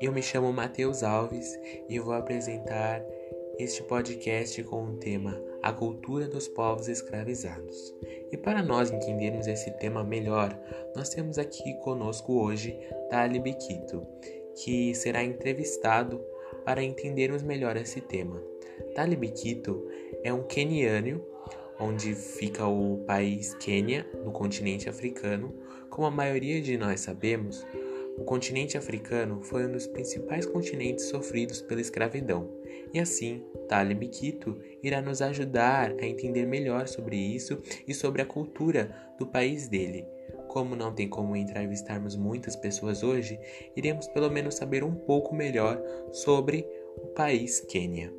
[0.00, 3.04] Eu me chamo Matheus Alves e vou apresentar
[3.58, 7.94] este podcast com o tema A Cultura dos Povos Escravizados.
[8.30, 10.56] E para nós entendermos esse tema melhor,
[10.94, 12.78] nós temos aqui conosco hoje
[13.10, 14.06] Tali Biquito,
[14.62, 16.24] que será entrevistado
[16.64, 18.40] para entendermos melhor esse tema.
[18.94, 19.84] Tali Biquito
[20.22, 21.20] é um queniano
[21.80, 25.54] onde fica o país Quênia, no continente africano.
[25.88, 27.64] Como a maioria de nós sabemos,
[28.18, 32.50] o continente africano foi um dos principais continentes sofridos pela escravidão,
[32.92, 38.26] e assim, Talib Quito irá nos ajudar a entender melhor sobre isso e sobre a
[38.26, 40.04] cultura do país dele.
[40.48, 43.38] Como não tem como entrevistarmos muitas pessoas hoje,
[43.76, 48.17] iremos pelo menos saber um pouco melhor sobre o país Quênia.